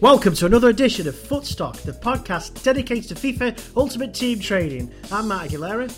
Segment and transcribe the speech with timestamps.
[0.00, 4.92] Welcome to another edition of Footstock, the podcast dedicated to FIFA Ultimate Team Trading.
[5.12, 5.88] I'm Matt Aguilera.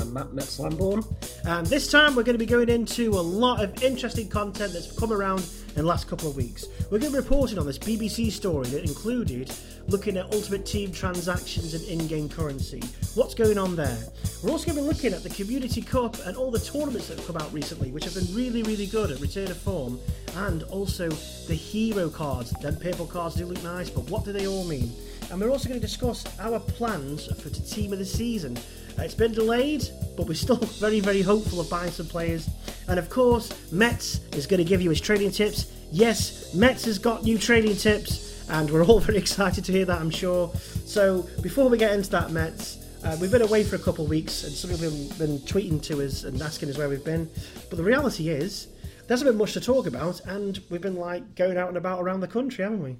[0.00, 1.04] I'm Matt Metz-Lambourne.
[1.44, 4.98] And this time we're going to be going into a lot of interesting content that's
[4.98, 6.66] come around in the last couple of weeks.
[6.90, 9.52] We're going to be reporting on this BBC story that included
[9.88, 12.80] looking at Ultimate Team transactions and in game currency.
[13.14, 13.98] What's going on there?
[14.42, 17.18] We're also going to be looking at the Community Cup and all the tournaments that
[17.18, 20.00] have come out recently, which have been really, really good at return of form,
[20.36, 22.50] and also the hero cards.
[22.52, 24.92] Them purple cards do look nice, but what do they all mean?
[25.30, 28.56] And we're also going to discuss our plans for the team of the season.
[28.98, 32.48] Uh, it's been delayed, but we're still very, very hopeful of buying some players.
[32.88, 35.72] And of course, Metz is going to give you his trading tips.
[35.90, 40.00] Yes, Metz has got new trading tips, and we're all very excited to hear that,
[40.00, 40.52] I'm sure.
[40.84, 44.10] So before we get into that, Metz, uh, we've been away for a couple of
[44.10, 47.28] weeks, and some people have been tweeting to us and asking us where we've been.
[47.68, 48.68] But the reality is,
[49.06, 52.00] there hasn't been much to talk about, and we've been like going out and about
[52.00, 52.96] around the country, haven't we?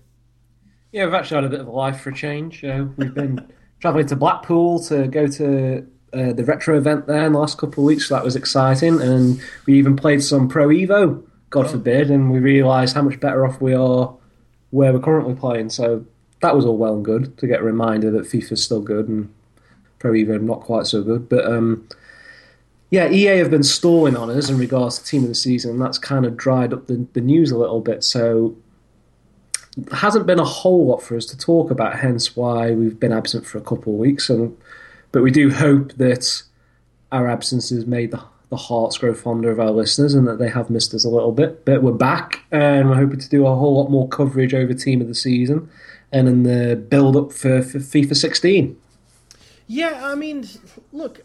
[0.91, 2.64] Yeah, we've actually had a bit of a life for a change.
[2.64, 3.47] Uh, we've been
[3.80, 7.84] travelling to Blackpool to go to uh, the retro event there in the last couple
[7.84, 9.00] of weeks, so that was exciting.
[9.00, 11.69] And we even played some Pro Evo, God oh.
[11.69, 14.14] forbid, and we realised how much better off we are
[14.73, 15.70] where we're currently playing.
[15.70, 16.05] So
[16.41, 19.33] that was all well and good to get a reminder that FIFA's still good and
[20.01, 21.29] Pro Evo not quite so good.
[21.29, 21.87] But um,
[22.91, 25.81] yeah, EA have been stalling on us in regards to team of the season, and
[25.81, 28.03] that's kind of dried up the, the news a little bit.
[28.03, 28.56] So
[29.92, 33.47] hasn't been a whole lot for us to talk about, hence why we've been absent
[33.47, 34.29] for a couple of weeks.
[34.29, 34.57] And,
[35.12, 36.42] but we do hope that
[37.11, 40.50] our absence has made the, the hearts grow fonder of our listeners and that they
[40.50, 41.64] have missed us a little bit.
[41.64, 45.00] But we're back and we're hoping to do a whole lot more coverage over Team
[45.00, 45.70] of the Season
[46.12, 48.78] and in the build up for, for FIFA 16.
[49.67, 50.47] Yeah, I mean,
[50.92, 51.23] look,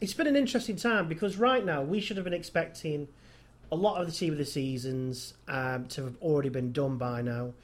[0.00, 3.08] it's been an interesting time because right now we should have been expecting
[3.72, 7.22] a lot of the team of the seasons um, to have already been done by
[7.22, 7.54] now.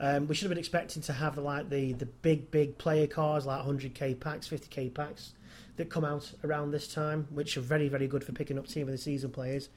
[0.00, 3.44] Um, we should have been expecting to have like the the big big player cards
[3.44, 5.34] like 100k packs, 50k packs
[5.76, 8.88] that come out around this time, which are very very good for picking up team
[8.88, 9.68] of the season players.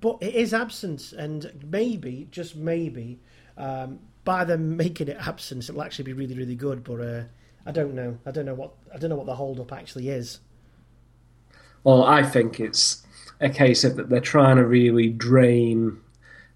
[0.00, 3.20] But it is absent, and maybe just maybe
[3.56, 6.84] um, by them making it absent, it'll actually be really really good.
[6.84, 7.22] But uh,
[7.66, 8.18] I don't know.
[8.26, 10.40] I don't know what I don't know what the hold up actually is.
[11.84, 13.06] Well, I think it's
[13.40, 15.98] a case of that they're trying to really drain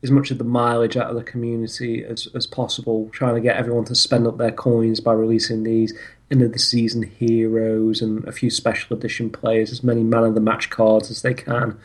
[0.02, 3.56] as much of the mileage out of the community as, as possible, trying to get
[3.56, 5.94] everyone to spend up their coins by releasing these
[6.30, 10.34] end of the season heroes and a few special edition players, as many man of
[10.34, 11.78] the match cards as they can.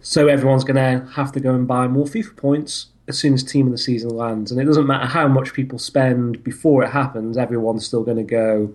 [0.00, 3.42] So everyone's going to have to go and buy more FIFA points as soon as
[3.42, 4.50] team of the season lands.
[4.50, 8.22] And it doesn't matter how much people spend before it happens, everyone's still going to
[8.22, 8.74] go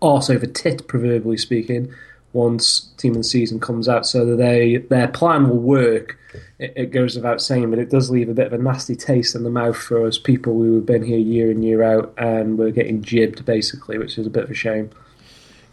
[0.00, 1.92] arse over tit, proverbially speaking,
[2.32, 6.18] once team of the season comes out, so that they their plan will work.
[6.58, 9.34] It, it, goes without saying, but it does leave a bit of a nasty taste
[9.34, 12.58] in the mouth for us people who have been here year in year out, and
[12.58, 14.90] we're getting jibbed basically, which is a bit of a shame.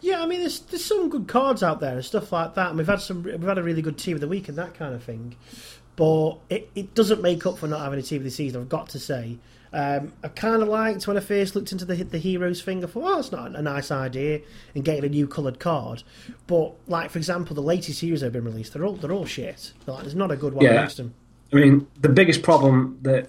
[0.00, 2.78] Yeah, I mean, there's there's some good cards out there and stuff like that, and
[2.78, 4.94] we've had some we've had a really good team of the week and that kind
[4.94, 5.36] of thing,
[5.96, 8.60] but it, it doesn't make up for not having a team of the season.
[8.60, 9.38] I've got to say,
[9.74, 12.84] um, I kind of liked when I first looked into the the heroes thing.
[12.84, 14.40] I thought, oh, it's not a nice idea,
[14.74, 16.04] and getting a new coloured card.
[16.46, 19.26] But like for example, the latest heroes that have been released, they're all they're all
[19.26, 19.72] shit.
[19.86, 20.86] Like, there's not a good one yeah.
[20.86, 21.14] them.
[21.52, 23.28] I mean, the biggest problem that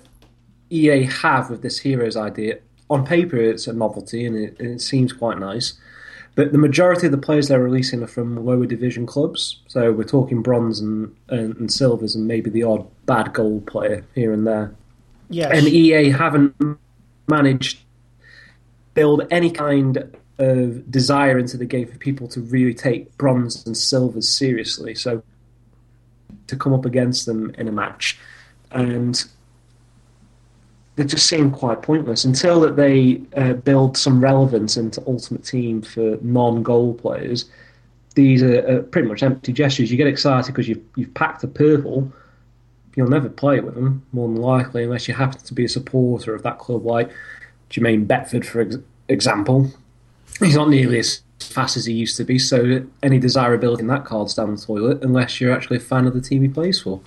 [0.70, 2.60] EA have with this heroes idea,
[2.92, 5.74] on paper, it's a novelty and it, and it seems quite nice.
[6.36, 9.62] But the majority of the players they're releasing are from lower division clubs.
[9.68, 14.06] So we're talking bronze and, and, and silvers and maybe the odd bad gold player
[14.14, 14.76] here and there.
[15.30, 15.52] Yes.
[15.58, 16.56] And EA haven't
[17.28, 17.80] managed
[18.94, 23.78] build any kind of desire into the game for people to really take bronze and
[23.78, 24.96] silvers seriously.
[24.96, 25.22] So
[26.48, 28.18] to come up against them in a match,
[28.72, 29.24] and
[30.96, 35.82] they just seem quite pointless until that they uh, build some relevance into Ultimate Team
[35.82, 37.46] for non-goal players.
[38.16, 39.92] These are, are pretty much empty gestures.
[39.92, 42.12] You get excited because you've you've packed a purple
[42.96, 46.34] you'll never play with them, more than likely, unless you happen to be a supporter
[46.34, 47.12] of that club, like
[47.70, 48.78] Jermaine Beckford, for ex-
[49.10, 49.72] example.
[50.40, 54.06] He's not nearly as fast as he used to be, so any desirability in that
[54.06, 57.02] card's down the toilet, unless you're actually a fan of the team he plays for.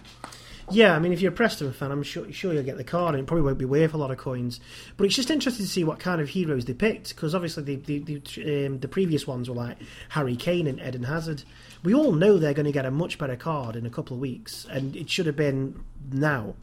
[0.71, 3.15] Yeah, I mean, if you're a Preston fan, I'm sure, sure you'll get the card,
[3.15, 4.61] and it probably won't be worth a lot of coins.
[4.97, 7.77] But it's just interesting to see what kind of heroes they picked, because obviously the
[7.77, 9.79] the the, um, the previous ones were like
[10.11, 11.45] Harry Kane and Eden Hazard
[11.83, 14.21] we all know they're going to get a much better card in a couple of
[14.21, 16.55] weeks, and it should have been now.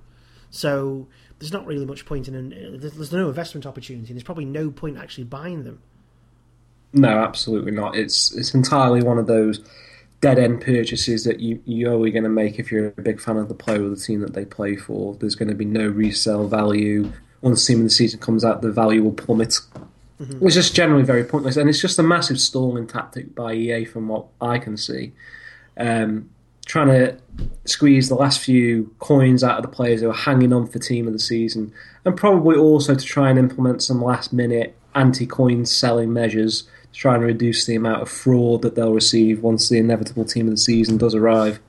[0.52, 1.08] So
[1.40, 2.80] there's not really much point in.
[2.80, 4.14] There's no investment opportunity.
[4.14, 5.82] There's probably no point actually buying them.
[6.94, 7.96] No, absolutely not.
[7.96, 9.62] It's it's entirely one of those
[10.26, 13.38] dead end purchases that you you're only going to make if you're a big fan
[13.38, 15.14] of the player or the team that they play for.
[15.14, 17.12] There's going to be no resale value
[17.42, 19.60] once team of the season comes out, the value will plummet.
[20.20, 20.44] Mm-hmm.
[20.44, 24.08] It's just generally very pointless, and it's just a massive stalling tactic by EA from
[24.08, 25.12] what I can see.
[25.78, 26.32] Um,
[26.66, 27.20] trying to
[27.66, 31.06] squeeze the last few coins out of the players who are hanging on for team
[31.06, 31.72] of the season,
[32.04, 36.64] and probably also to try and implement some last minute anti coin selling measures
[36.96, 40.52] try and reduce the amount of fraud that they'll receive once the inevitable team of
[40.52, 41.60] the season does arrive.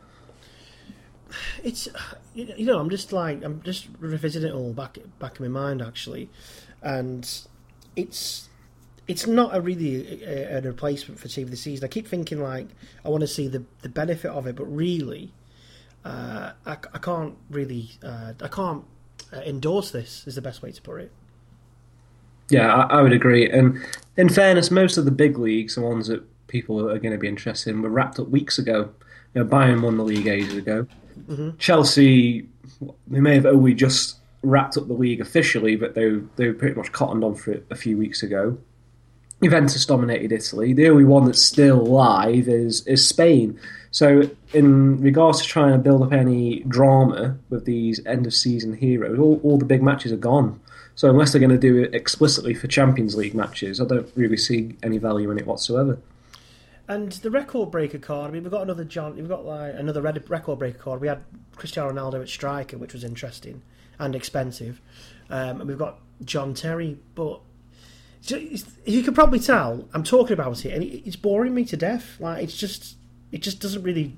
[1.64, 1.88] It's
[2.34, 5.82] you know I'm just like I'm just revisiting it all back back in my mind
[5.82, 6.28] actually,
[6.82, 7.28] and
[7.96, 8.48] it's
[9.08, 11.84] it's not a really a, a, replacement for team of the season.
[11.84, 12.68] I keep thinking like
[13.04, 15.32] I want to see the the benefit of it, but really,
[16.04, 18.84] uh, I, I can't really uh, I can't
[19.32, 20.24] uh, endorse this.
[20.26, 21.12] Is the best way to put it.
[22.48, 23.48] Yeah, I, I, would agree.
[23.50, 23.84] And
[24.16, 27.28] in fairness, most of the big leagues, the ones that people are going to be
[27.28, 28.90] interested in, were wrapped up weeks ago.
[29.34, 30.86] You know, Bayern won the league ages ago.
[31.28, 31.56] Mm-hmm.
[31.58, 32.48] Chelsea,
[33.08, 36.76] they may have only just wrapped up the league officially, but they they were pretty
[36.76, 38.58] much cottoned on for it a few weeks ago.
[39.42, 40.72] Juventus dominated Italy.
[40.72, 43.58] The only one that's still live is is Spain.
[43.90, 48.74] So, in regards to trying to build up any drama with these end of season
[48.74, 50.60] heroes, all, all the big matches are gone.
[50.96, 54.36] So, unless they're going to do it explicitly for Champions League matches, I don't really
[54.36, 55.98] see any value in it whatsoever.
[56.88, 58.30] And the record breaker card.
[58.30, 59.16] I mean, we've got another John.
[59.16, 61.00] We've got like another record breaker card.
[61.00, 61.22] We had
[61.54, 63.62] Cristiano Ronaldo at striker, which was interesting
[63.98, 64.80] and expensive,
[65.30, 67.40] um, and we've got John Terry, but
[68.28, 72.18] you can probably tell I'm talking about it, and it's boring me to death.
[72.20, 72.96] Like it's just,
[73.32, 74.16] it just doesn't really,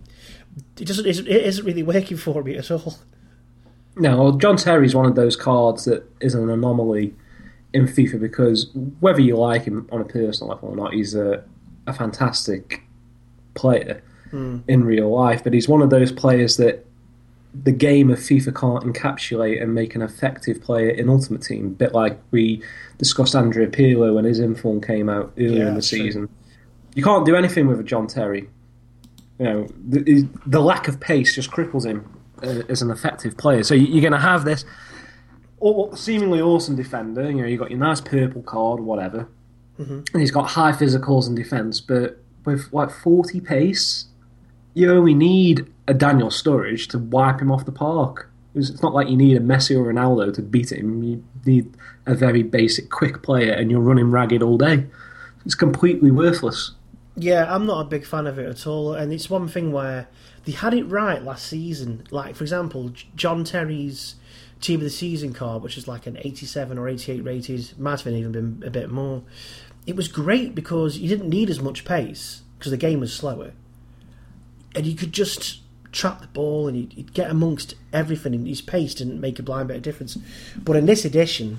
[0.78, 2.98] it doesn't, it isn't really working for me at all.
[3.98, 7.14] No, well, John Terry's one of those cards that is an anomaly
[7.72, 11.42] in FIFA because whether you like him on a personal level or not, he's a,
[11.86, 12.82] a fantastic
[13.54, 14.62] player mm.
[14.68, 15.42] in real life.
[15.42, 16.86] But he's one of those players that
[17.64, 21.66] the game of FIFA can't encapsulate and make an effective player in Ultimate Team.
[21.66, 22.62] A bit like we
[22.98, 26.28] discussed Andrea Pirlo when his inform came out earlier yeah, in the season.
[26.28, 26.36] True.
[26.94, 28.48] You can't do anything with a John Terry.
[29.38, 33.62] You know, the, the lack of pace just cripples him as an effective player.
[33.62, 34.64] So you're going to have this
[35.94, 37.30] seemingly awesome defender.
[37.30, 39.28] You know, you've got your nice purple card, whatever,
[39.78, 40.02] mm-hmm.
[40.12, 44.06] and he's got high physicals and defense, but with like 40 pace,
[44.74, 48.30] you only need a Daniel Sturridge to wipe him off the park.
[48.54, 51.02] It's not like you need a Messi or Ronaldo to beat him.
[51.02, 51.74] You need
[52.06, 54.86] a very basic, quick player, and you're running ragged all day.
[55.44, 56.72] It's completely worthless.
[57.20, 58.94] Yeah, I'm not a big fan of it at all.
[58.94, 60.08] And it's one thing where
[60.44, 62.06] they had it right last season.
[62.10, 64.14] Like, for example, John Terry's
[64.60, 68.14] Team of the Season card, which is like an 87 or 88 rated, might have
[68.14, 69.24] even been a bit more.
[69.84, 73.52] It was great because you didn't need as much pace because the game was slower.
[74.76, 75.60] And you could just
[75.90, 78.32] trap the ball and he'd, get amongst everything.
[78.34, 80.18] And his pace didn't make a blind bit of difference.
[80.56, 81.58] But in this edition,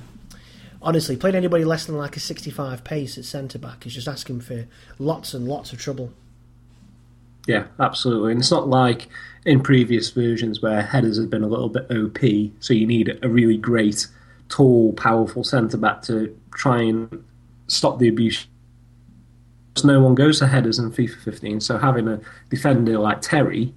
[0.82, 4.42] honestly, playing anybody less than like a 65 pace at centre back is just asking
[4.42, 4.68] for
[4.98, 6.12] lots and lots of trouble.
[7.48, 8.34] Yeah, absolutely.
[8.34, 9.08] And it's not like
[9.46, 12.20] in previous versions where headers have been a little bit OP,
[12.60, 14.08] so you need a really great,
[14.50, 17.24] tall, powerful centre back to try and
[17.68, 18.46] stop the abuse.
[19.84, 23.74] No one goes to headers in FIFA 15, so having a defender like Terry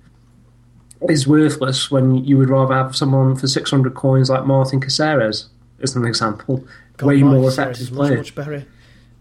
[1.09, 5.49] is worthless when you would rather have someone for 600 coins like Martin Caceres,
[5.81, 6.65] as an example.
[6.97, 8.17] God, way more effective player.
[8.17, 8.67] Much, much better.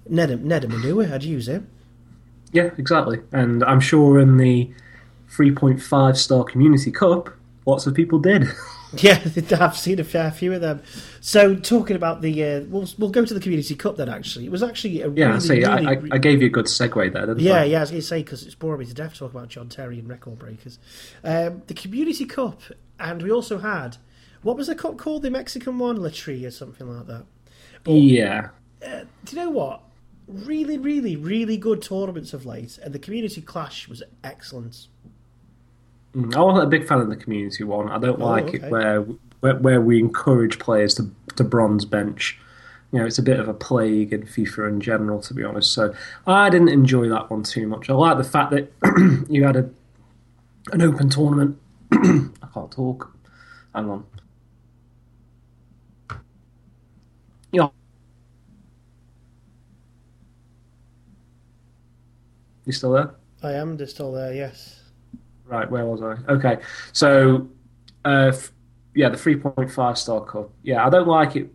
[0.09, 1.69] Ned, Ned Manua, I'd use him.
[2.51, 3.19] Yeah, exactly.
[3.31, 4.69] And I'm sure in the
[5.31, 7.29] 3.5 star Community Cup,
[7.65, 8.47] lots of people did.
[8.97, 9.21] Yeah,
[9.59, 10.83] I've seen a fair few of them.
[11.21, 14.09] So, talking about the, uh, we'll we'll go to the Community Cup then.
[14.09, 15.27] Actually, it was actually a yeah.
[15.27, 17.39] Really, see, really, I, I, I, gave you a good segue there.
[17.39, 17.63] yeah, I?
[17.63, 17.77] yeah.
[17.77, 19.69] I was going to say because it's boring me to death to talk about John
[19.69, 20.77] Terry and record breakers.
[21.23, 22.63] Um, the Community Cup,
[22.99, 23.95] and we also had
[24.43, 25.21] what was the cup called?
[25.21, 27.25] The Mexican one, Latria, or something like that.
[27.83, 28.49] But, yeah.
[28.85, 29.81] Uh, do you know what?
[30.27, 34.87] Really, really, really good tournaments of late, and the Community Clash was excellent.
[36.15, 37.89] Mm, I wasn't a big fan of the community one.
[37.89, 38.57] I don't oh, like okay.
[38.57, 39.01] it where,
[39.41, 42.39] where, where we encourage players to to bronze bench.
[42.91, 45.71] You know, it's a bit of a plague in FIFA in general, to be honest.
[45.71, 45.93] So
[46.27, 47.89] I didn't enjoy that one too much.
[47.89, 48.71] I like the fact that
[49.29, 49.69] you had a
[50.71, 51.57] an open tournament.
[51.91, 53.15] I can't talk.
[53.73, 54.05] Hang on.
[57.51, 57.69] Yeah.
[62.65, 63.11] You still there?
[63.43, 64.33] I am still there.
[64.33, 64.81] Yes.
[65.45, 66.31] Right, where was I?
[66.31, 66.59] Okay,
[66.93, 67.49] so
[68.05, 68.51] uh, f-
[68.95, 70.49] yeah, the three point five star cup.
[70.63, 71.49] Yeah, I don't like it.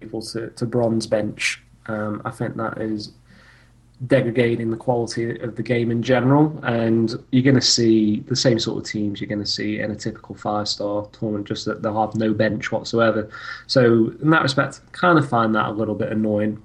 [0.00, 1.62] People to, to bronze bench.
[1.86, 3.12] Um, I think that is
[4.06, 6.58] degrading the quality of the game in general.
[6.64, 9.90] And you're going to see the same sort of teams you're going to see in
[9.90, 13.30] a typical five star tournament, just that they'll have no bench whatsoever.
[13.66, 16.62] So, in that respect, kind of find that a little bit annoying.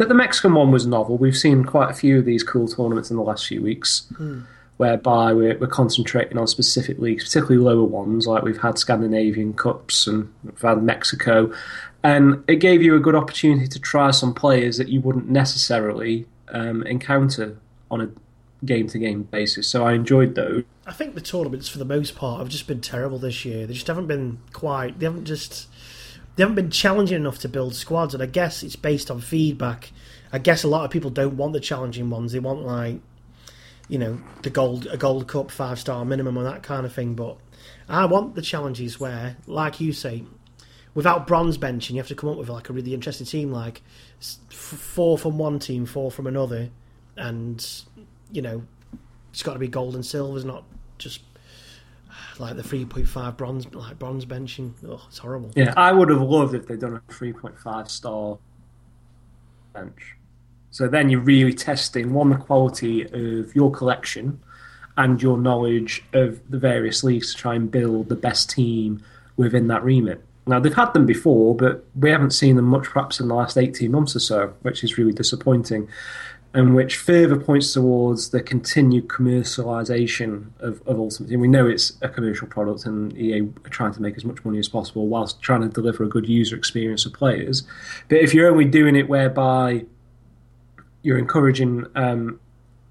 [0.00, 1.18] But the Mexican one was novel.
[1.18, 4.06] We've seen quite a few of these cool tournaments in the last few weeks.
[4.16, 4.40] Hmm
[4.78, 10.06] whereby we're, we're, concentrating on specific leagues, particularly lower ones, like we've had Scandinavian Cups
[10.06, 11.52] and we've had Mexico.
[12.02, 16.24] And it gave you a good opportunity to try some players that you wouldn't necessarily
[16.48, 17.58] um, encounter
[17.90, 18.08] on a
[18.64, 19.68] game to game basis.
[19.68, 20.64] So I enjoyed those.
[20.86, 23.66] I think the tournaments, for the most part, have just been terrible this year.
[23.66, 24.98] They just haven't been quite.
[24.98, 25.68] They haven't just.
[26.40, 29.92] They haven't been challenging enough to build squads, and I guess it's based on feedback.
[30.32, 32.32] I guess a lot of people don't want the challenging ones.
[32.32, 33.02] They want like
[33.90, 37.12] you know the gold a gold cup five star minimum and that kind of thing.
[37.12, 37.36] But
[37.90, 40.24] I want the challenges where, like you say,
[40.94, 43.82] without bronze benching, you have to come up with like a really interesting team, like
[44.18, 46.70] four from one team, four from another,
[47.18, 47.70] and
[48.32, 48.62] you know
[49.30, 50.42] it's got to be gold and silver.
[50.46, 50.64] Not
[50.96, 51.20] just
[52.38, 54.72] like the three point five bronze like bronze benching.
[54.86, 55.50] Oh, it's horrible.
[55.54, 58.38] Yeah, I would have loved if they'd done a three point five star
[59.72, 60.16] bench.
[60.70, 64.40] So then you're really testing one the quality of your collection
[64.96, 69.02] and your knowledge of the various leagues to try and build the best team
[69.36, 70.22] within that remit.
[70.46, 73.56] Now they've had them before, but we haven't seen them much perhaps in the last
[73.56, 75.88] eighteen months or so, which is really disappointing.
[76.52, 81.38] And which further points towards the continued commercialization of, of Ultimate Team.
[81.38, 84.58] We know it's a commercial product, and EA are trying to make as much money
[84.58, 87.62] as possible whilst trying to deliver a good user experience for players.
[88.08, 89.84] But if you're only doing it whereby
[91.02, 92.40] you're encouraging um,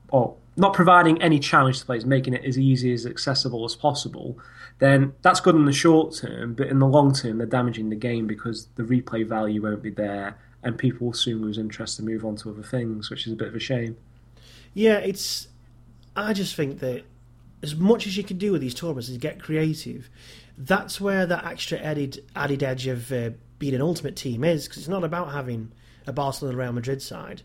[0.10, 4.38] or not providing any challenge to players, making it as easy as accessible as possible,
[4.80, 6.54] then that's good in the short term.
[6.54, 9.90] But in the long term, they're damaging the game because the replay value won't be
[9.90, 13.34] there, and people will soon lose interest and move on to other things, which is
[13.34, 13.98] a bit of a shame.
[14.74, 15.48] Yeah, it's.
[16.16, 17.04] I just think that
[17.64, 20.10] as much as you can do with these tournaments is get creative.
[20.58, 24.80] That's where that extra added added edge of uh, being an ultimate team is because
[24.80, 25.72] it's not about having
[26.06, 27.44] a Barcelona Real Madrid side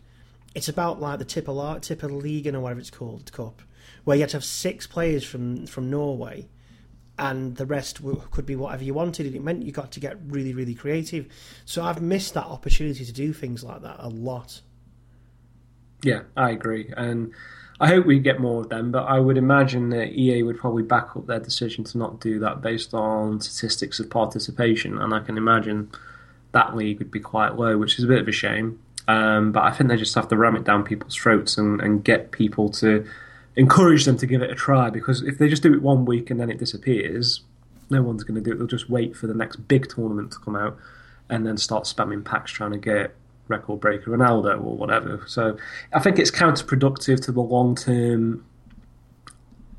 [0.55, 3.61] it's about like the Tipper Tipper League or whatever it's called Cup,
[4.05, 6.47] where you had to have six players from from Norway,
[7.17, 9.25] and the rest could be whatever you wanted.
[9.25, 11.27] And it meant you got to get really really creative.
[11.65, 14.61] So I've missed that opportunity to do things like that a lot.
[16.03, 17.31] Yeah, I agree, and
[17.79, 18.91] I hope we get more of them.
[18.91, 22.39] But I would imagine that EA would probably back up their decision to not do
[22.39, 25.89] that based on statistics of participation, and I can imagine
[26.51, 28.79] that league would be quite low, which is a bit of a shame.
[29.07, 32.03] Um, but I think they just have to ram it down people's throats and, and
[32.03, 33.05] get people to
[33.55, 34.89] encourage them to give it a try.
[34.89, 37.41] Because if they just do it one week and then it disappears,
[37.89, 38.57] no one's going to do it.
[38.57, 40.77] They'll just wait for the next big tournament to come out
[41.29, 43.15] and then start spamming packs trying to get
[43.47, 45.23] record breaker Ronaldo or whatever.
[45.27, 45.57] So
[45.93, 48.45] I think it's counterproductive to the long term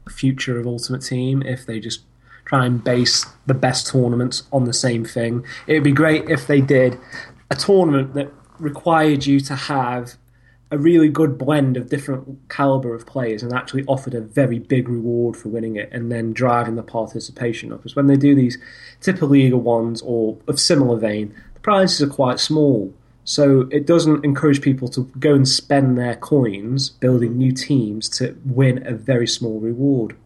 [0.09, 2.03] future of Ultimate Team if they just
[2.45, 5.45] try and base the best tournaments on the same thing.
[5.67, 6.99] It would be great if they did
[7.51, 10.17] a tournament that required you to have
[10.71, 14.89] a really good blend of different caliber of players and actually offered a very big
[14.89, 17.79] reward for winning it and then driving the participation up.
[17.79, 18.59] Because when they do these
[19.01, 22.93] typical Liga ones or of similar vein, the prizes are quite small.
[23.25, 28.37] So it doesn't encourage people to go and spend their coins building new teams to
[28.45, 30.17] win a very small reward.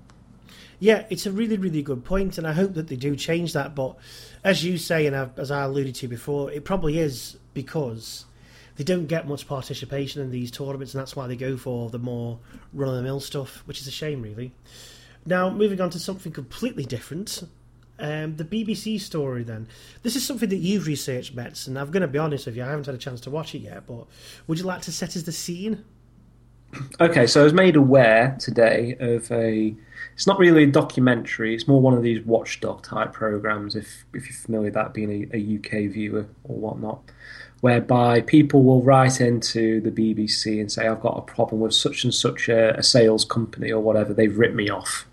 [0.79, 3.75] Yeah, it's a really, really good point, and I hope that they do change that.
[3.75, 3.97] But
[4.43, 8.25] as you say, and as I alluded to before, it probably is because
[8.77, 11.99] they don't get much participation in these tournaments, and that's why they go for the
[11.99, 12.39] more
[12.73, 14.53] run of the mill stuff, which is a shame, really.
[15.27, 17.43] Now, moving on to something completely different.
[17.99, 19.69] Um, the BBC story, then.
[20.03, 22.63] This is something that you've researched, Metz, and I'm going to be honest with you,
[22.63, 24.07] I haven't had a chance to watch it yet, but
[24.47, 25.85] would you like to set us the scene?
[27.01, 29.75] Okay, so I was made aware today of a.
[30.15, 31.55] It's not really a documentary.
[31.55, 33.75] It's more one of these watchdog type programs.
[33.75, 37.01] If if you're familiar with that being a, a UK viewer or whatnot,
[37.61, 42.05] whereby people will write into the BBC and say, "I've got a problem with such
[42.05, 44.15] and such a, a sales company or whatever.
[44.15, 45.07] They've ripped me off,"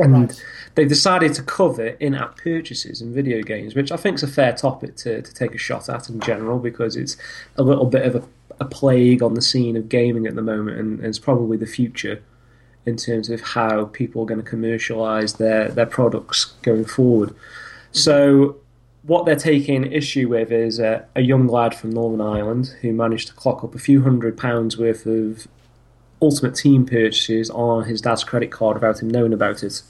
[0.00, 0.44] and right.
[0.74, 4.52] they've decided to cover in-app purchases in video games, which I think is a fair
[4.52, 7.16] topic to, to take a shot at in general because it's
[7.56, 8.22] a little bit of a
[8.58, 11.66] a plague on the scene of gaming at the moment, and, and it's probably the
[11.66, 12.22] future
[12.86, 17.30] in terms of how people are going to commercialize their, their products going forward.
[17.30, 17.92] Mm-hmm.
[17.92, 18.56] So,
[19.02, 23.28] what they're taking issue with is a, a, young lad from Northern Ireland who managed
[23.28, 25.46] to clock up a few hundred pounds worth of
[26.20, 29.82] Ultimate Team purchases on his dad's credit card without him knowing about it.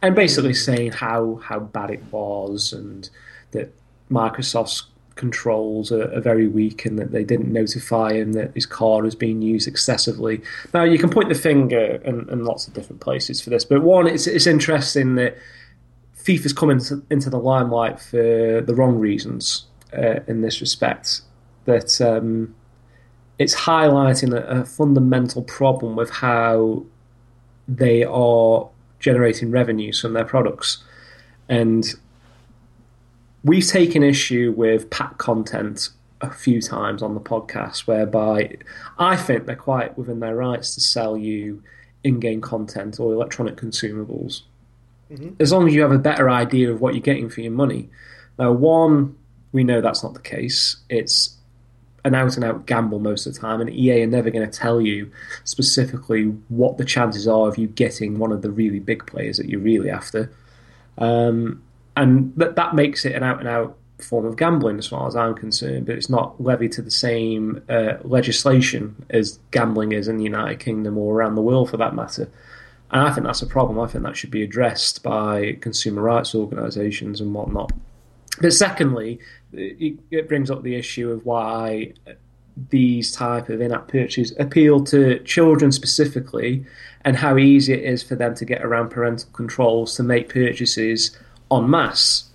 [0.00, 3.08] And basically saying how, how bad it was and
[3.50, 3.72] that
[4.10, 4.84] Microsoft's
[5.16, 9.14] controls are, are, very weak and that they didn't notify him that his car was
[9.14, 10.40] being used excessively.
[10.72, 13.82] Now, you can point the finger in, in lots of different places for this, but
[13.82, 15.36] one, it's, it's interesting that
[16.16, 19.66] FIFA's come into, into the limelight for the wrong reasons
[19.96, 21.22] uh, in this respect.
[21.64, 22.54] That um,
[23.38, 26.84] it's highlighting a, a fundamental problem with how
[27.68, 30.82] they are generating revenues from their products.
[31.48, 31.84] And
[33.44, 38.56] we've taken issue with pack content a few times on the podcast, whereby
[38.98, 41.62] I think they're quite within their rights to sell you
[42.04, 44.42] in game content or electronic consumables.
[45.10, 45.30] Mm-hmm.
[45.40, 47.90] As long as you have a better idea of what you're getting for your money.
[48.38, 49.16] Now, one,
[49.52, 50.76] we know that's not the case.
[50.88, 51.36] It's
[52.04, 54.58] an out and out gamble most of the time, and EA are never going to
[54.58, 55.10] tell you
[55.44, 59.48] specifically what the chances are of you getting one of the really big players that
[59.48, 60.32] you're really after.
[60.98, 61.62] Um,
[61.96, 65.16] and that, that makes it an out and out form of gambling as far as
[65.16, 70.16] I'm concerned, but it's not levied to the same uh, legislation as gambling is in
[70.16, 72.28] the United Kingdom or around the world for that matter.
[72.90, 73.80] And I think that's a problem.
[73.80, 77.72] I think that should be addressed by consumer rights organisations and whatnot.
[78.40, 79.18] But secondly,
[79.52, 81.92] it, brings up the issue of why
[82.70, 86.66] these type of in-app purchases appeal to children specifically,
[87.04, 91.16] and how easy it is for them to get around parental controls to make purchases
[91.52, 92.30] en masse.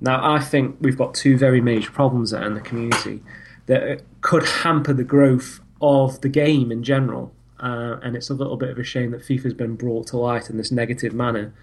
[0.00, 3.22] Now, I think we've got two very major problems in the community
[3.66, 7.32] that could hamper the growth of the game in general.
[7.58, 10.50] Uh, and it's a little bit of a shame that FIFA's been brought to light
[10.50, 11.54] in this negative manner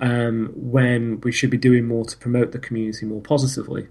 [0.00, 3.88] um, when we should be doing more to promote the community more positively.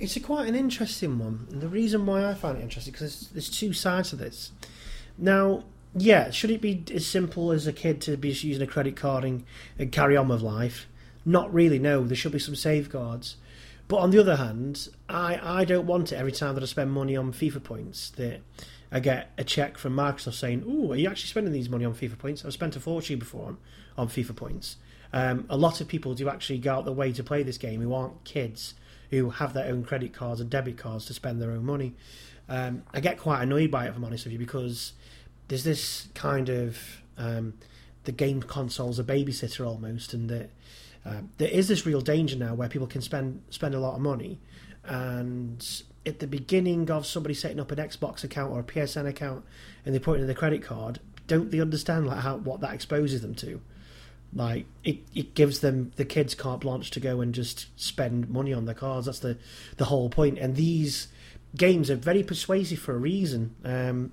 [0.00, 1.46] It's quite an interesting one.
[1.50, 4.52] And the reason why I find it interesting because there's, there's two sides to this.
[5.18, 8.96] Now, yeah, should it be as simple as a kid to be using a credit
[8.96, 9.44] card and,
[9.78, 10.86] and carry on with life?
[11.24, 11.78] Not really.
[11.78, 13.36] No, there should be some safeguards.
[13.88, 16.92] But on the other hand, I, I don't want it every time that I spend
[16.92, 18.40] money on FIFA points that
[18.90, 21.94] I get a check from Microsoft saying, "Oh, are you actually spending these money on
[21.94, 23.58] FIFA points?" I've spent a fortune before on,
[23.98, 24.76] on FIFA points.
[25.12, 27.82] Um, a lot of people do actually go out the way to play this game
[27.82, 28.74] who aren't kids
[29.10, 31.94] who have their own credit cards and debit cards to spend their own money.
[32.48, 34.92] Um, I get quite annoyed by it, if I'm honest with you, because
[35.52, 36.78] there's this kind of
[37.18, 37.52] um,
[38.04, 40.48] the game console's a babysitter almost, and that
[41.04, 44.00] uh, there is this real danger now where people can spend spend a lot of
[44.00, 44.38] money
[44.84, 49.44] and at the beginning of somebody setting up an Xbox account or a PSN account
[49.84, 53.20] and they put in the credit card, don't they understand like how what that exposes
[53.20, 53.60] them to?
[54.34, 58.54] Like it, it gives them the kids carte blanche to go and just spend money
[58.54, 59.04] on their cards.
[59.04, 59.36] That's the
[59.76, 60.38] the whole point.
[60.38, 61.08] And these
[61.54, 63.54] games are very persuasive for a reason.
[63.64, 64.12] Um,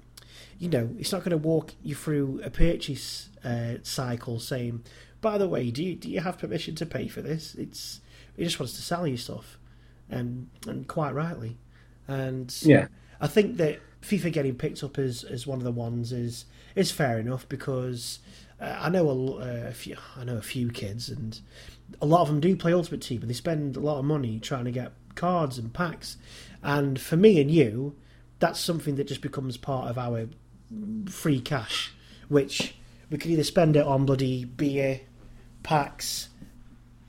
[0.60, 4.84] you know, it's not going to walk you through a purchase uh, cycle saying,
[5.22, 8.02] "By the way, do you do you have permission to pay for this?" It's
[8.38, 9.58] it just wants to sell you stuff,
[10.10, 11.58] and and quite rightly.
[12.08, 12.88] And yeah,
[13.22, 16.46] I think that FIFA getting picked up as, as one of the ones is
[16.76, 18.20] is fair enough because
[18.60, 21.40] uh, I know a, uh, a, few I know a few kids and
[22.02, 24.40] a lot of them do play Ultimate Team and they spend a lot of money
[24.40, 26.18] trying to get cards and packs.
[26.62, 27.96] And for me and you,
[28.40, 30.28] that's something that just becomes part of our
[31.10, 31.94] free cash,
[32.28, 32.76] which
[33.10, 35.02] we can either spend it on bloody beer,
[35.64, 36.30] packs,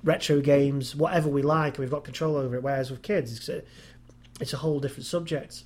[0.03, 2.63] retro games, whatever we like, and we've got control over it.
[2.63, 3.49] Whereas with kids,
[4.41, 5.65] it's a whole different subject.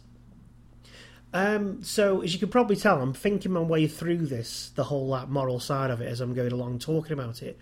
[1.32, 5.08] Um, so, as you can probably tell, I'm thinking my way through this, the whole
[5.08, 7.58] like, moral side of it, as I'm going along talking about it,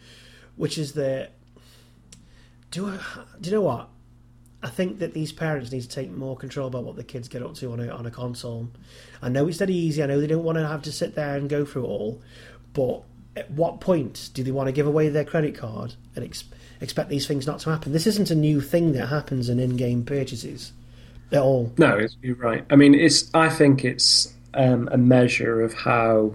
[0.57, 1.33] which is that
[2.71, 2.99] do I,
[3.41, 3.89] do you know what?
[4.63, 7.43] I think that these parents need to take more control about what the kids get
[7.43, 8.69] up to on a on a console.
[9.21, 10.03] I know it's not easy.
[10.03, 12.23] I know they don't want to have to sit there and go through it all,
[12.73, 13.03] but
[13.37, 16.45] at what point do they want to give away their credit card and ex-
[16.81, 17.93] expect these things not to happen?
[17.93, 20.73] This isn't a new thing that happens in in-game purchases
[21.33, 21.73] at all.
[21.79, 22.65] No, you're right.
[22.71, 23.35] I mean, it's.
[23.35, 26.35] I think it's um, a measure of how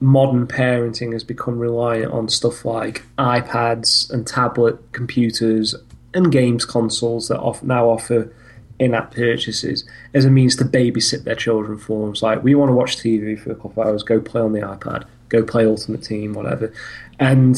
[0.00, 5.74] modern parenting has become reliant on stuff like iPads and tablet computers
[6.16, 8.32] and games consoles that off, now offer
[8.78, 12.12] in-app purchases as a means to babysit their children for them.
[12.12, 14.52] It's like we want to watch TV for a couple of hours, go play on
[14.52, 16.72] the iPad, go play Ultimate Team, whatever,
[17.18, 17.56] and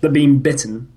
[0.00, 0.90] they're being bitten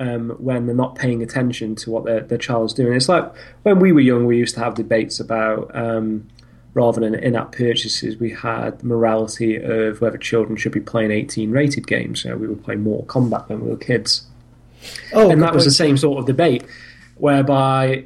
[0.00, 2.94] um, when they're not paying attention to what their, their child's doing.
[2.94, 3.32] It's like
[3.62, 6.28] when we were young, we used to have debates about um,
[6.74, 12.24] rather than in-app purchases, we had morality of whether children should be playing 18-rated games.
[12.24, 14.26] You know, we were playing Mortal Kombat when we were kids,
[15.12, 16.64] oh, and that was the same sort of debate,
[17.16, 18.04] whereby,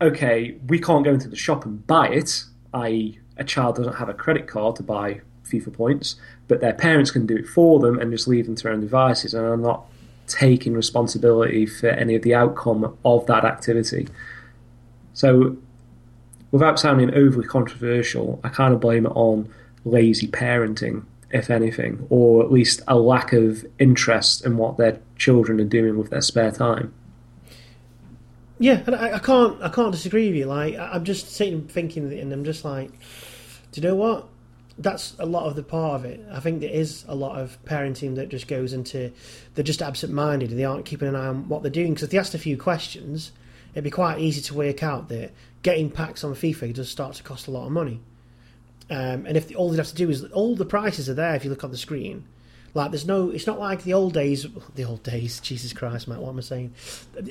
[0.00, 4.08] okay, we can't go into the shop and buy it, i.e., a child doesn't have
[4.08, 6.16] a credit card to buy FIFA points,
[6.48, 8.80] but their parents can do it for them and just leave them to their own
[8.80, 9.86] devices and are not
[10.26, 14.08] taking responsibility for any of the outcome of that activity.
[15.14, 15.56] So,
[16.50, 19.52] without sounding overly controversial, I kind of blame it on
[19.84, 25.60] lazy parenting, if anything, or at least a lack of interest in what their children
[25.60, 26.92] are doing with their spare time.
[28.58, 30.44] Yeah, and I, I can't, I can't disagree with you.
[30.46, 32.90] Like, I'm just sitting thinking, and I'm just like,
[33.72, 34.28] do you know what?
[34.78, 36.24] That's a lot of the part of it.
[36.30, 39.12] I think there is a lot of parenting that just goes into
[39.54, 41.92] they're just absent-minded and they aren't keeping an eye on what they're doing.
[41.92, 43.32] Because if they asked a few questions,
[43.74, 47.22] it'd be quite easy to work out that getting packs on FIFA does start to
[47.22, 48.00] cost a lot of money.
[48.90, 51.34] Um, and if the, all they have to do is all the prices are there
[51.34, 52.24] if you look on the screen.
[52.74, 54.46] Like there's no, it's not like the old days.
[54.74, 56.20] The old days, Jesus Christ, Matt.
[56.20, 56.74] What am I saying?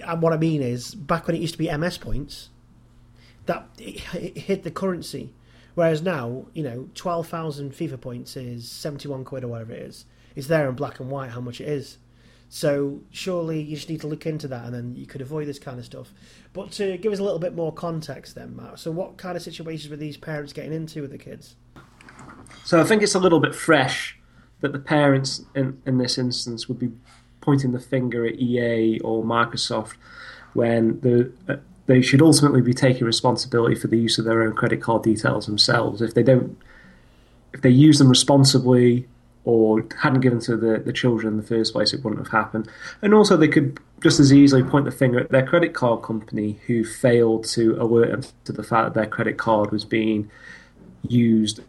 [0.04, 2.50] Uh, what I mean is, back when it used to be MS points,
[3.48, 5.34] that it, it hit the currency.
[5.74, 10.06] Whereas now, you know, twelve thousand FIFA points is seventy-one quid or whatever it is.
[10.36, 11.98] It's there in black and white how much it is.
[12.54, 15.58] So surely you just need to look into that, and then you could avoid this
[15.58, 16.10] kind of stuff.
[16.52, 18.78] But to give us a little bit more context, then, Matt.
[18.78, 21.56] So, what kind of situations were these parents getting into with the kids?
[22.66, 24.20] So, I think it's a little bit fresh
[24.60, 26.92] that the parents in, in this instance would be
[27.40, 29.94] pointing the finger at EA or Microsoft
[30.52, 34.56] when the, uh, they should ultimately be taking responsibility for the use of their own
[34.56, 36.02] credit card details themselves.
[36.02, 36.58] If they don't,
[37.54, 39.08] if they use them responsibly
[39.44, 42.70] or hadn't given to the, the children in the first place, it wouldn't have happened.
[43.02, 46.60] And also, they could just as easily point the finger at their credit card company
[46.68, 50.30] who failed to alert them to the fact that their credit card was being
[51.08, 51.62] used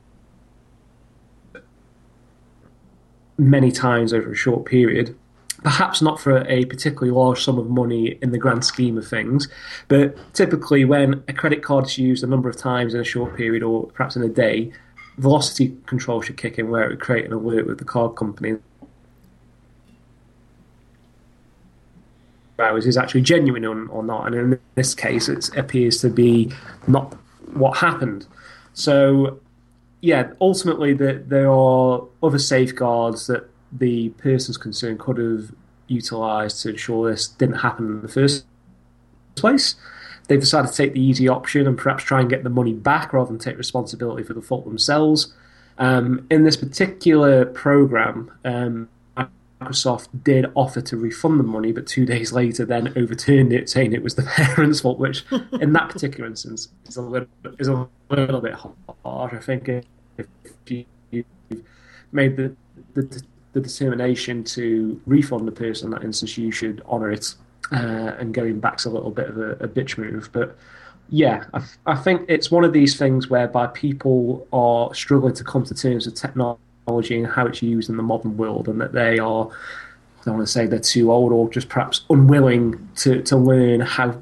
[3.39, 5.17] many times over a short period.
[5.63, 9.49] Perhaps not for a particularly large sum of money in the grand scheme of things,
[9.87, 13.37] but typically when a credit card is used a number of times in a short
[13.37, 14.73] period or perhaps in a day,
[15.19, 18.57] velocity control should kick in where it would create an alert with the card company.
[22.59, 26.53] Hours is actually genuine or not, and in this case, it appears to be
[26.87, 27.13] not
[27.55, 28.27] what happened.
[28.75, 29.41] So
[30.03, 35.53] yeah, ultimately the, there are other safeguards that the persons concerned could have
[35.87, 38.45] utilised to ensure this didn't happen in the first
[39.37, 39.77] place.
[40.33, 43.13] They've decided to take the easy option and perhaps try and get the money back
[43.13, 45.35] rather than take responsibility for the fault themselves.
[45.77, 52.07] Um, in this particular program, um, Microsoft did offer to refund the money, but two
[52.15, 55.23] days later then overturned it, saying it was the parents' fault, which
[55.61, 59.35] in that particular instance is a little, is a little bit harsh.
[59.35, 60.27] I think if
[60.67, 61.27] you've
[62.11, 62.57] made the,
[62.95, 67.35] the, the determination to refund the person in that instance, you should honour it.
[67.71, 70.59] Uh, and going back's a little bit of a, a bitch move, but
[71.09, 75.65] yeah, I, I think it's one of these things whereby people are struggling to come
[75.65, 76.59] to terms with technology
[77.19, 80.47] and how it's used in the modern world, and that they are, I don't want
[80.47, 84.21] to say they're too old or just perhaps unwilling to, to learn how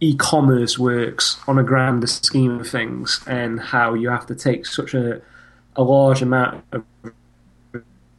[0.00, 4.66] e commerce works on a grander scheme of things and how you have to take
[4.66, 5.20] such a,
[5.76, 6.84] a large amount of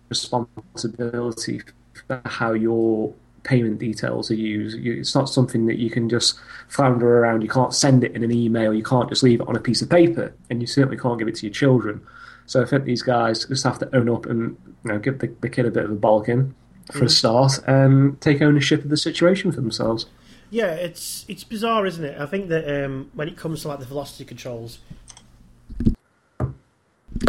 [0.09, 1.61] responsibility
[2.07, 3.13] for how your
[3.45, 4.77] payment details are used.
[4.77, 7.43] It's not something that you can just flounder around.
[7.43, 8.73] You can't send it in an email.
[8.73, 11.27] You can't just leave it on a piece of paper, and you certainly can't give
[11.27, 12.05] it to your children.
[12.47, 15.27] So I think these guys just have to own up and you know give the,
[15.39, 16.53] the kid a bit of a balking
[16.91, 17.05] for mm.
[17.05, 20.07] a start and take ownership of the situation for themselves.
[20.49, 22.19] Yeah, it's it's bizarre, isn't it?
[22.19, 24.79] I think that um, when it comes to like the velocity controls,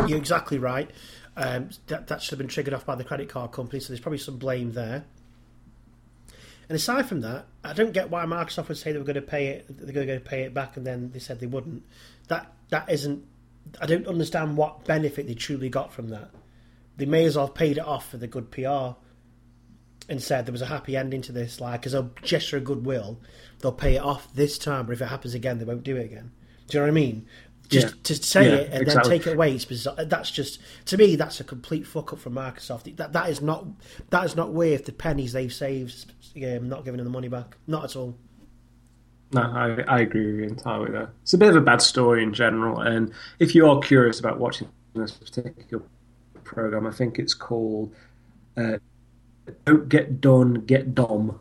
[0.07, 0.91] you're exactly right.
[1.39, 4.01] Um, that that should have been triggered off by the credit card company, so there's
[4.01, 5.05] probably some blame there.
[6.69, 9.23] And aside from that, I don't get why Microsoft would say they were going to
[9.23, 11.85] pay it, they're going to pay it back, and then they said they wouldn't.
[12.29, 13.25] That that isn't
[13.81, 16.31] I don't understand what benefit they truly got from that.
[16.97, 18.95] They may as well have paid it off for the good PR
[20.09, 21.61] and said there was a happy ending to this.
[21.61, 23.19] Like, as a gesture of goodwill,
[23.61, 26.05] they'll pay it off this time, but if it happens again, they won't do it
[26.05, 26.31] again.
[26.69, 27.27] Do you know what I mean?
[27.69, 28.03] Just yeah.
[28.05, 29.11] to say yeah, it and exactly.
[29.11, 30.05] then take it away, it's bizarre.
[30.05, 31.17] That's just to me.
[31.17, 32.97] That's a complete fuck up from Microsoft.
[32.97, 33.67] That that is not
[34.11, 36.13] that is not worth the pennies they've saved.
[36.37, 38.15] Um, not giving them the money back, not at all.
[39.33, 41.11] No, I, I agree with you entirely there.
[41.23, 44.39] It's a bit of a bad story in general, and if you are curious about
[44.39, 45.83] watching this particular
[46.45, 47.93] program, I think it's called
[48.57, 48.79] uh,
[49.65, 51.41] "Don't Get Done, Get Dom"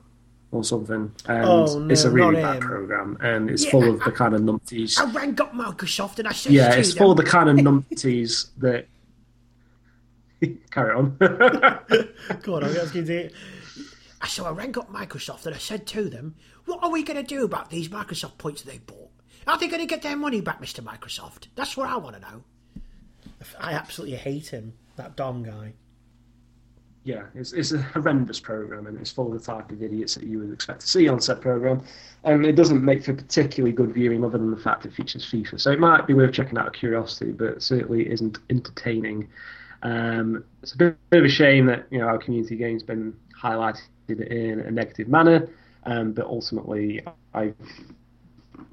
[0.56, 2.62] or something, and oh, no, it's a really bad him.
[2.62, 5.00] program, and it's yeah, full of I, the kind of numpties.
[5.00, 8.50] I rang up Microsoft and I said, "Yeah, it's full of the kind of numpties
[8.58, 8.88] that."
[10.72, 11.18] Carry on.
[12.42, 13.30] Go on, I'm asking you.
[14.28, 17.24] So I rang up Microsoft and I said to them, what are we going to
[17.24, 19.12] do about these Microsoft points they bought?
[19.48, 20.84] Are they going to get their money back, Mr.
[20.84, 21.48] Microsoft?
[21.56, 22.44] That's what I want to know.
[23.60, 25.74] I absolutely hate him, that Dom guy.
[27.06, 30.24] Yeah, it's, it's a horrendous program and it's full of the type of idiots that
[30.24, 31.84] you would expect to see on said program.
[32.24, 35.62] And it doesn't make for particularly good viewing other than the fact it features FIFA.
[35.62, 39.30] So it might be worth checking out of curiosity, but certainly isn't entertaining.
[39.84, 43.16] Um, it's a bit, bit, of a shame that you know our community game's been
[43.40, 45.48] highlighted in a negative manner,
[45.84, 47.54] um, but ultimately I'm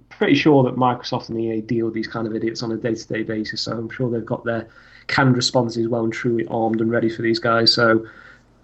[0.08, 3.24] pretty sure that Microsoft and EA deal with these kind of idiots on a day-to-day
[3.24, 3.60] basis.
[3.60, 4.68] So I'm sure they've got their
[5.06, 7.72] canned responses well and truly armed and ready for these guys.
[7.72, 8.06] So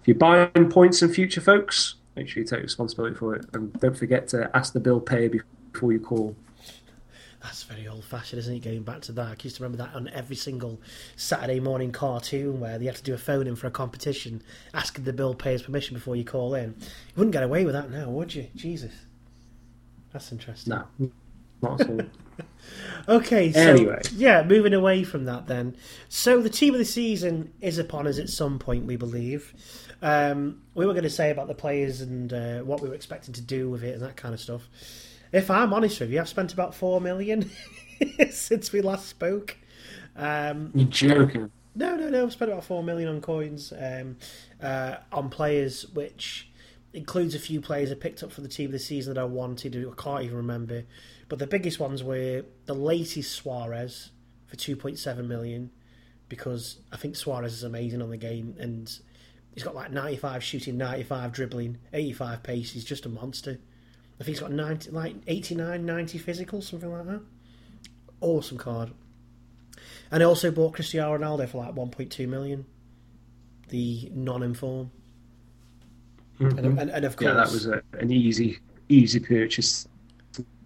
[0.01, 3.73] if you're buying points in future, folks, make sure you take responsibility for it, and
[3.79, 5.29] don't forget to ask the bill payer
[5.71, 6.35] before you call.
[7.41, 8.59] That's very old fashioned, isn't it?
[8.59, 9.27] Going back to that.
[9.27, 10.81] I used to remember that on every single
[11.15, 15.05] Saturday morning cartoon where they had to do a phone in for a competition, asking
[15.05, 16.75] the bill payer's permission before you call in.
[16.77, 18.47] You wouldn't get away with that now, would you?
[18.55, 18.91] Jesus.
[20.11, 20.73] That's interesting.
[20.73, 21.11] No,
[21.61, 21.81] not
[23.09, 24.01] okay, so anyway.
[24.15, 25.75] yeah, moving away from that then.
[26.07, 29.53] So the team of the season is upon us at some point, we believe.
[30.01, 33.33] Um, we were going to say about the players and uh, what we were expecting
[33.33, 34.67] to do with it and that kind of stuff.
[35.31, 37.49] If I'm honest with you, I've spent about four million
[38.31, 39.57] since we last spoke.
[40.15, 41.51] Um, You're joking.
[41.75, 42.23] No, no, no.
[42.23, 44.17] I've spent about four million on coins um,
[44.61, 46.49] uh, on players, which
[46.93, 49.25] includes a few players I picked up for the team of the season that I
[49.25, 49.75] wanted.
[49.75, 50.83] I can't even remember,
[51.29, 54.09] but the biggest ones were the latest Suarez
[54.47, 55.69] for two point seven million,
[56.27, 58.91] because I think Suarez is amazing on the game and
[59.53, 62.71] he's got like ninety five shooting, ninety five dribbling, eighty five pace.
[62.71, 63.59] He's just a monster.
[64.19, 67.21] I think he's got 90, like 89, 90 physical, something like that.
[68.19, 68.91] Awesome card.
[70.11, 72.65] And I also bought Cristiano Ronaldo for like 1.2 million,
[73.69, 74.91] the non-inform.
[76.41, 76.57] Mm-hmm.
[76.57, 79.87] And, and, and, of course, yeah, that was a, an easy, easy purchase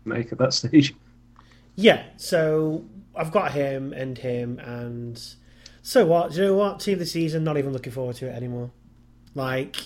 [0.05, 0.95] make at that stage.
[1.75, 2.85] Yeah, so
[3.15, 5.21] I've got him and him, and
[5.81, 6.31] so what?
[6.31, 6.79] Do you know what?
[6.79, 7.43] Team of the season.
[7.43, 8.71] Not even looking forward to it anymore.
[9.35, 9.77] Like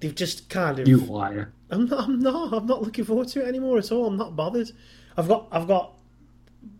[0.00, 1.52] they've just kind of you liar.
[1.70, 2.04] I'm not.
[2.04, 2.52] I'm not.
[2.52, 4.06] I'm not looking forward to it anymore at all.
[4.06, 4.70] I'm not bothered.
[5.16, 5.48] I've got.
[5.50, 5.94] I've got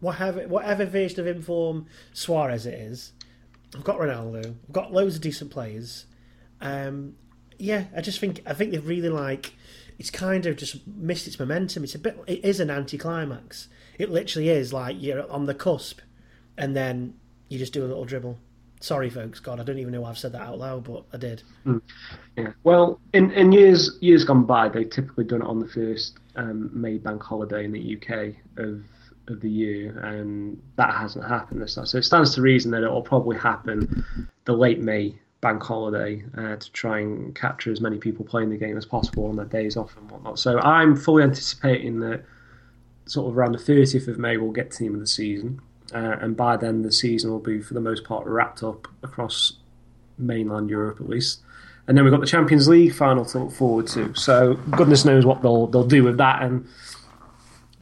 [0.01, 3.13] whatever whatever version of Inform Suarez it is.
[3.75, 4.47] I've got Ronaldo.
[4.47, 6.07] I've got loads of decent players.
[6.61, 7.17] Um,
[7.59, 9.55] yeah, I just think I think they've really like
[9.99, 11.85] it's kind of just missed its momentum.
[11.85, 12.19] It's a bit.
[12.27, 13.69] It is an anticlimax.
[13.99, 16.01] It literally is like you're on the cusp,
[16.57, 17.15] and then
[17.49, 18.39] you just do a little dribble.
[18.81, 19.41] Sorry, folks.
[19.41, 21.43] God, I don't even know why I've said that out loud, but I did.
[21.65, 21.81] Mm.
[22.37, 22.53] Yeah.
[22.65, 26.71] Well, in, in years years gone by, they've typically done it on the first um,
[26.73, 28.83] May bank holiday in the UK of
[29.29, 31.87] of the year, and that hasn't happened this time.
[31.87, 34.05] So it stands to reason that it will probably happen
[34.45, 38.57] the late May bank holiday uh, to try and capture as many people playing the
[38.57, 40.39] game as possible on their days off and whatnot.
[40.39, 42.25] So I'm fully anticipating that
[43.05, 45.61] sort of around the 30th of May we'll get team of the season
[45.95, 49.53] uh, and by then the season will be for the most part wrapped up across
[50.17, 51.43] mainland Europe at least.
[51.87, 54.15] And then we've got the Champions League final to look forward to.
[54.15, 56.67] So goodness knows what they'll they'll do with that and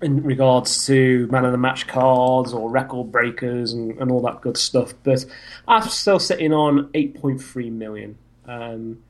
[0.02, 4.40] in regards to man of the match cards or record breakers and, and all that
[4.40, 4.94] good stuff.
[5.02, 5.24] But
[5.68, 8.18] I'm still sitting on 8.3 million.
[8.46, 9.02] Um,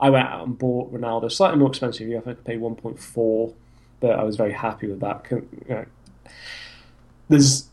[0.00, 2.08] I went out and bought Ronaldo, slightly more expensive.
[2.08, 3.54] I think I paid 1.4,
[4.00, 5.26] but I was very happy with that.
[5.30, 5.86] You know,
[7.28, 7.68] there's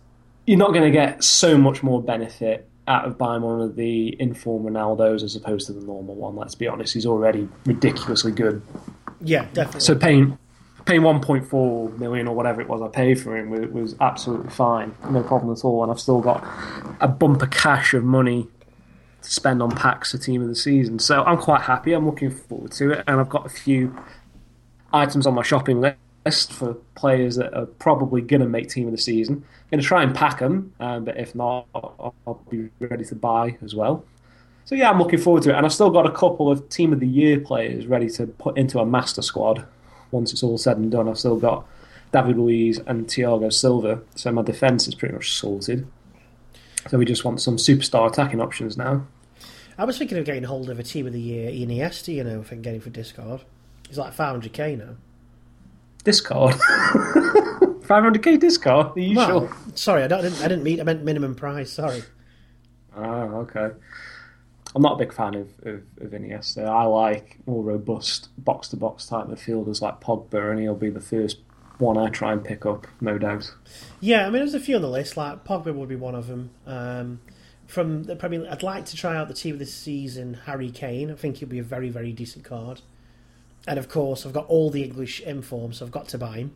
[0.45, 4.19] you're not going to get so much more benefit out of buying one of the
[4.19, 6.35] inform Ronaldos as opposed to the normal one.
[6.35, 8.61] Let's be honest, he's already ridiculously good.
[9.21, 9.81] Yeah, definitely.
[9.81, 10.37] So paying
[10.85, 14.95] paying 1.4 million or whatever it was I paid for him was, was absolutely fine,
[15.09, 15.83] no problem at all.
[15.83, 16.45] And I've still got
[16.99, 18.47] a bumper cash of money
[19.21, 20.99] to spend on packs for team of the season.
[20.99, 21.93] So I'm quite happy.
[21.93, 23.97] I'm looking forward to it, and I've got a few
[24.91, 28.91] items on my shopping list for players that are probably going to make team of
[28.91, 29.35] the season.
[29.35, 33.05] I'm going to try and pack them, um, but if not, I'll, I'll, be ready
[33.05, 34.05] to buy as well.
[34.65, 36.93] So yeah, I'm looking forward to it, and I've still got a couple of team
[36.93, 39.65] of the year players ready to put into a master squad
[40.13, 41.09] once it's all said and done.
[41.09, 41.67] I've still got
[42.11, 45.87] David Luiz and Thiago Silva, so my defence is pretty much sorted.
[46.89, 49.07] So we just want some superstar attacking options now.
[49.77, 52.41] I was thinking of getting hold of a team of the year Iniesta, you know,
[52.41, 53.41] if I can get him for discard.
[53.87, 54.95] He's like 500k now.
[56.03, 56.55] Discard.
[57.83, 58.95] 500k discard?
[58.95, 59.57] Are you well, sure?
[59.75, 60.39] Sorry, I, didn't.
[60.41, 60.79] I didn't mean.
[60.79, 61.71] I meant minimum price.
[61.71, 62.03] Sorry.
[62.95, 63.71] Ah, okay.
[64.75, 66.65] I'm not a big fan of, of, of Iniesta.
[66.65, 70.99] I like more robust box to box type midfielders like Pogba, and he'll be the
[70.99, 71.39] first
[71.77, 73.53] one I try and pick up, no doubt.
[73.99, 75.15] Yeah, I mean, there's a few on the list.
[75.15, 76.51] Like Pogba would be one of them.
[76.65, 77.21] Um,
[77.67, 81.11] from the Premier, I'd like to try out the team of this season, Harry Kane.
[81.11, 82.81] I think he'll be a very, very decent card.
[83.67, 86.55] And of course, I've got all the English informs, so I've got to buy him.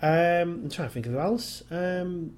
[0.00, 0.10] Um,
[0.64, 1.62] I'm trying to think of who else.
[1.70, 2.36] Um,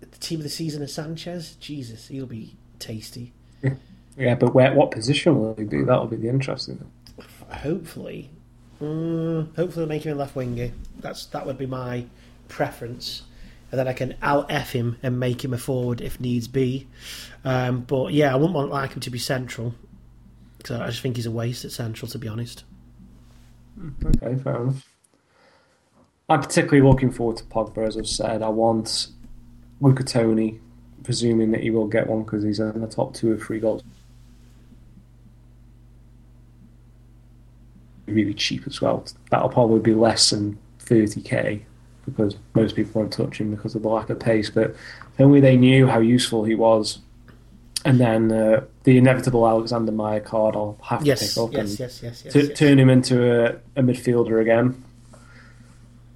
[0.00, 1.56] the team of the season is Sanchez.
[1.56, 3.32] Jesus, he'll be tasty.
[4.16, 5.82] Yeah, but where, what position will he be?
[5.82, 6.84] That'll be the interesting.
[7.48, 8.30] Hopefully,
[8.80, 10.72] mm, hopefully, make him a left winger.
[10.98, 12.04] That's that would be my
[12.48, 13.22] preference,
[13.70, 16.86] and then I can out f him and make him a forward if needs be.
[17.44, 19.74] Um, but yeah, I wouldn't want like him to be central
[20.58, 22.64] because I just think he's a waste at central, to be honest.
[24.04, 24.86] Okay, fair enough.
[26.28, 28.42] I'm particularly looking forward to Pogba, as I've said.
[28.42, 29.08] I want
[29.80, 30.04] Luca
[31.04, 33.82] presuming that he will get one because he's in the top two or three goals.
[38.06, 39.04] Really cheap as well.
[39.30, 41.62] That'll probably be less than 30k
[42.06, 44.50] because most people won't touch him because of the lack of pace.
[44.50, 46.98] But if only they knew how useful he was.
[47.84, 51.60] And then uh, the inevitable Alexander Meier card I'll have Yes, to pick up yes,
[51.70, 52.58] and yes, yes, yes, t- yes.
[52.58, 54.82] turn him into a, a midfielder again.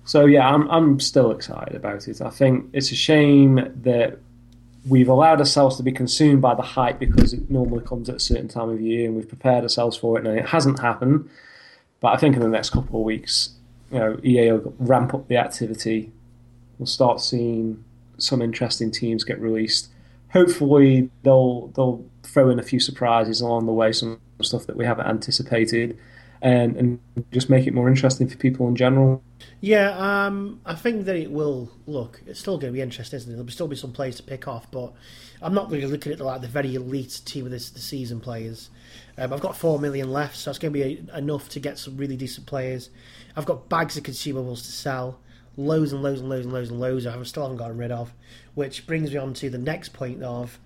[0.05, 2.21] So yeah, I'm I'm still excited about it.
[2.21, 4.19] I think it's a shame that
[4.87, 8.21] we've allowed ourselves to be consumed by the hype because it normally comes at a
[8.21, 11.29] certain time of year, and we've prepared ourselves for it, and it hasn't happened.
[12.01, 13.51] But I think in the next couple of weeks,
[13.91, 16.13] you know, EA will ramp up the activity.
[16.79, 17.85] We'll start seeing
[18.19, 19.89] some interesting teams get released.
[20.33, 24.85] Hopefully, they'll they'll throw in a few surprises along the way, some stuff that we
[24.85, 25.97] haven't anticipated,
[26.43, 26.99] and and
[27.33, 29.23] just make it more interesting for people in general.
[29.61, 29.91] Yeah,
[30.27, 31.71] um, I think that it will.
[31.87, 33.37] Look, it's still going to be interesting, isn't it?
[33.37, 34.93] There'll still be some players to pick off, but
[35.41, 38.21] I'm not really looking at the, like the very elite team of this the season
[38.21, 38.71] players.
[39.17, 41.79] Um, I've got four million left, so it's going to be a, enough to get
[41.79, 42.91] some really decent players.
[43.37, 45.21] I've got bags of consumables to sell,
[45.57, 47.07] loads and loads and loads and loads and loads.
[47.07, 48.13] I still haven't gotten rid of,
[48.55, 50.59] which brings me on to the next point of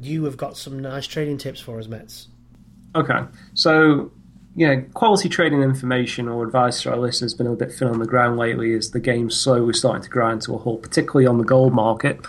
[0.00, 2.28] you have got some nice trading tips for us, Mets.
[2.94, 3.20] Okay,
[3.54, 4.10] so
[4.54, 7.98] yeah, quality trading information or advice to our listeners has been a bit thin on
[7.98, 11.38] the ground lately as the game's slowly starting to grind to a halt, particularly on
[11.38, 12.20] the gold market.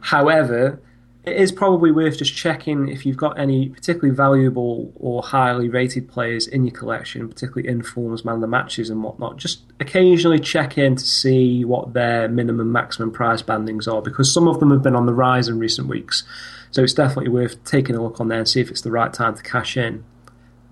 [0.00, 0.80] However,
[1.24, 6.08] it is probably worth just checking if you've got any particularly valuable or highly rated
[6.08, 9.36] players in your collection, particularly in forms, man of the matches and whatnot.
[9.36, 14.48] Just occasionally check in to see what their minimum maximum price bandings are because some
[14.48, 16.24] of them have been on the rise in recent weeks.
[16.70, 19.12] So it's definitely worth taking a look on there and see if it's the right
[19.12, 20.04] time to cash in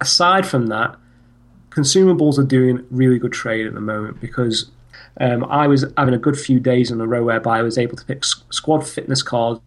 [0.00, 0.96] aside from that,
[1.70, 4.70] consumables are doing really good trade at the moment because
[5.20, 7.96] um, I was having a good few days in a row whereby I was able
[7.96, 9.60] to pick squad fitness cards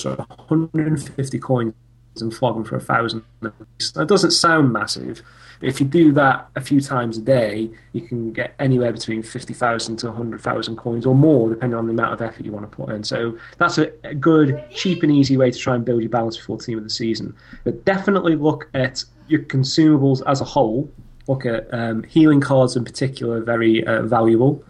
[0.00, 1.74] for 150 coins
[2.18, 3.22] and flog them for a thousand.
[3.40, 5.22] That doesn't sound massive.
[5.60, 9.96] If you do that a few times a day, you can get anywhere between 50,000
[9.98, 12.90] to 100,000 coins or more, depending on the amount of effort you want to put
[12.90, 13.02] in.
[13.04, 16.36] So that's a, a good, cheap, and easy way to try and build your balance
[16.36, 17.34] before the team of the season.
[17.64, 20.90] But definitely look at your consumables as a whole.
[21.26, 24.62] Look at um, healing cards in particular, very uh, valuable,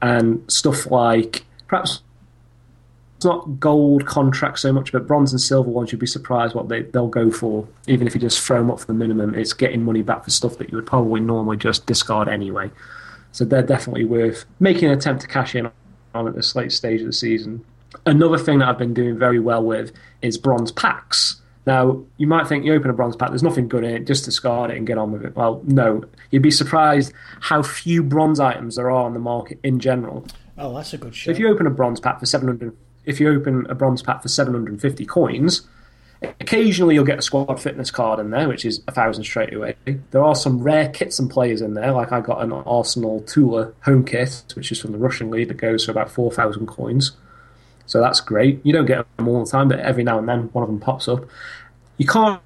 [0.00, 2.02] and stuff like perhaps
[3.18, 5.90] it's not gold contracts so much, but bronze and silver ones.
[5.90, 8.78] You'd be surprised what they they'll go for, even if you just throw them up
[8.78, 9.34] for the minimum.
[9.34, 12.70] It's getting money back for stuff that you would probably normally just discard anyway.
[13.32, 15.68] So they're definitely worth making an attempt to cash in
[16.14, 17.64] on at this late stage of the season.
[18.06, 19.90] Another thing that I've been doing very well with
[20.22, 21.40] is bronze packs.
[21.66, 24.24] Now, you might think you open a bronze pack, there's nothing good in it, just
[24.26, 25.34] discard it and get on with it.
[25.34, 26.04] Well, no.
[26.30, 30.24] You'd be surprised how few bronze items there are on the market in general.
[30.56, 31.30] Oh, that's a good So show.
[31.32, 32.74] if you open a bronze pack for 700,
[33.08, 35.66] if you open a bronze pack for 750 coins,
[36.40, 39.76] occasionally you'll get a squad fitness card in there, which is a thousand straight away.
[40.10, 43.72] There are some rare kits and players in there, like I got an Arsenal Tula
[43.82, 47.12] home kit, which is from the Russian league, that goes for about 4,000 coins.
[47.86, 48.60] So that's great.
[48.64, 50.78] You don't get them all the time, but every now and then one of them
[50.78, 51.24] pops up.
[51.96, 52.42] You can't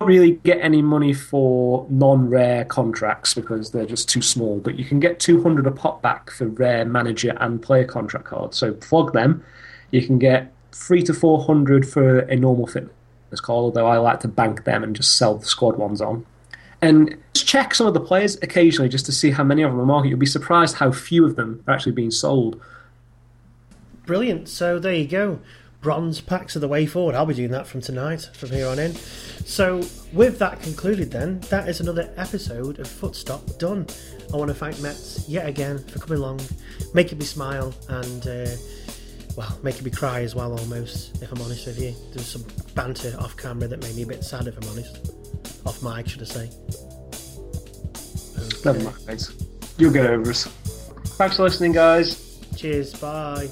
[0.00, 4.58] really get any money for non-rare contracts because they're just too small.
[4.58, 8.56] But you can get 200 a pop back for rare manager and player contract cards.
[8.56, 9.44] So flog them.
[9.90, 14.28] You can get three to 400 for a normal fitness card, although I like to
[14.28, 16.24] bank them and just sell the squad ones on.
[16.82, 19.80] And just check some of the players occasionally just to see how many of them
[19.80, 20.08] are market.
[20.08, 22.60] You'll be surprised how few of them are actually being sold.
[24.06, 24.48] Brilliant.
[24.48, 25.40] So there you go.
[25.80, 27.14] Bronze packs are the way forward.
[27.14, 28.94] I'll be doing that from tonight, from here on in.
[28.94, 33.86] So, with that concluded, then, that is another episode of Footstop done.
[34.32, 36.40] I want to thank Mets yet again for coming along,
[36.92, 38.50] making me smile, and, uh,
[39.36, 41.92] well, making me cry as well, almost, if I'm honest with you.
[41.92, 45.12] There was some banter off camera that made me a bit sad, if I'm honest.
[45.64, 46.50] Off mic, should I say.
[48.64, 49.32] Never mind, guys.
[49.78, 50.44] You'll get over us.
[51.16, 52.38] Thanks for listening, guys.
[52.56, 53.48] Cheers, bye.